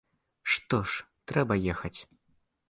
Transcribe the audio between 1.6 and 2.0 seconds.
ехаць.